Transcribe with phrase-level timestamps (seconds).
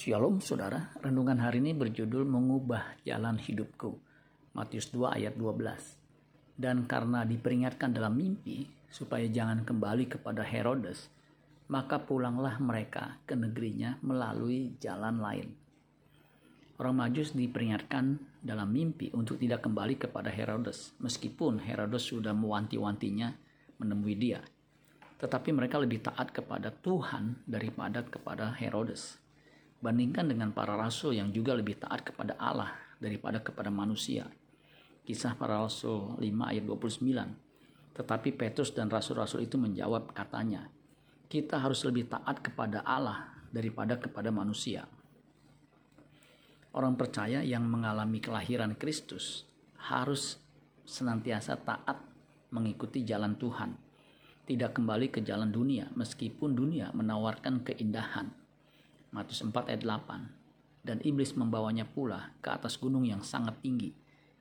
[0.00, 4.00] Shalom saudara, renungan hari ini berjudul Mengubah Jalan Hidupku.
[4.56, 6.56] Matius 2 ayat 12.
[6.56, 11.12] Dan karena diperingatkan dalam mimpi supaya jangan kembali kepada Herodes,
[11.68, 15.52] maka pulanglah mereka ke negerinya melalui jalan lain.
[16.80, 23.36] Orang Majus diperingatkan dalam mimpi untuk tidak kembali kepada Herodes, meskipun Herodes sudah mewanti-wantinya
[23.76, 24.40] menemui dia
[25.20, 29.20] tetapi mereka lebih taat kepada Tuhan daripada kepada Herodes.
[29.80, 34.28] Bandingkan dengan para rasul yang juga lebih taat kepada Allah daripada kepada manusia.
[35.08, 37.96] Kisah para rasul 5 ayat 29.
[37.96, 40.68] Tetapi Petrus dan rasul-rasul itu menjawab katanya,
[41.32, 44.84] kita harus lebih taat kepada Allah daripada kepada manusia.
[46.70, 49.48] Orang percaya yang mengalami kelahiran Kristus
[49.90, 50.38] harus
[50.86, 51.98] senantiasa taat
[52.54, 53.90] mengikuti jalan Tuhan
[54.50, 58.39] tidak kembali ke jalan dunia meskipun dunia menawarkan keindahan.
[59.10, 60.86] Matius 4 ayat 8.
[60.86, 63.92] Dan iblis membawanya pula ke atas gunung yang sangat tinggi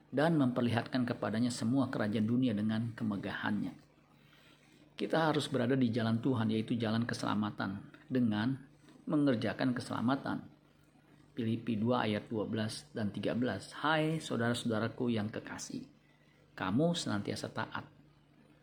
[0.09, 3.75] dan memperlihatkan kepadanya semua kerajaan dunia dengan kemegahannya.
[4.95, 8.55] Kita harus berada di jalan Tuhan yaitu jalan keselamatan dengan
[9.05, 10.43] mengerjakan keselamatan.
[11.35, 13.83] Filipi 2 ayat 12 dan 13.
[13.83, 15.87] Hai saudara-saudaraku yang kekasih,
[16.55, 17.87] kamu senantiasa taat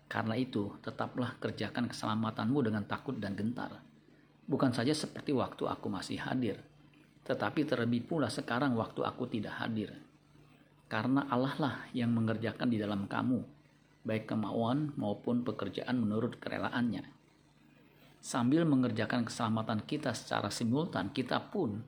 [0.07, 3.83] karena itu, tetaplah kerjakan keselamatanmu dengan takut dan gentar.
[4.47, 6.63] Bukan saja seperti waktu aku masih hadir,
[7.27, 9.91] tetapi terlebih pula sekarang waktu aku tidak hadir.
[10.87, 13.43] Karena Allah lah yang mengerjakan di dalam kamu,
[14.07, 17.03] baik kemauan maupun pekerjaan menurut kerelaannya.
[18.23, 21.83] Sambil mengerjakan keselamatan kita secara simultan, kita pun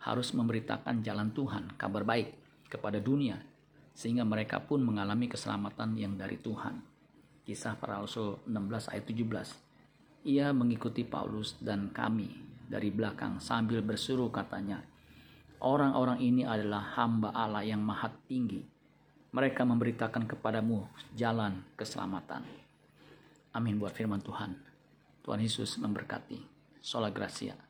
[0.00, 2.32] harus memberitakan jalan Tuhan, kabar baik
[2.72, 3.36] kepada dunia,
[3.92, 6.80] sehingga mereka pun mengalami keselamatan yang dari Tuhan.
[7.44, 9.69] Kisah para Rasul 16 ayat 17.
[10.20, 12.28] Ia mengikuti Paulus dan kami
[12.68, 14.84] dari belakang sambil bersuruh katanya,
[15.60, 18.64] Orang-orang ini adalah hamba Allah yang maha tinggi.
[19.36, 22.40] Mereka memberitakan kepadamu jalan keselamatan.
[23.52, 24.56] Amin buat firman Tuhan.
[25.20, 26.40] Tuhan Yesus memberkati.
[26.80, 27.69] Sola Gracia.